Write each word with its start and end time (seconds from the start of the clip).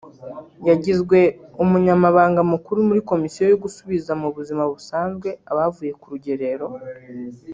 yagizwe 0.69 1.19
umunyamabanga 1.63 2.41
mukuru 2.51 2.79
muri 2.87 3.01
Komisiyo 3.11 3.43
yo 3.51 3.57
gusubiza 3.63 4.11
mu 4.21 4.27
buzima 4.35 4.63
busanzwe 4.73 5.29
abavuye 5.51 5.91
ku 5.99 6.05
rugerero 6.13 6.67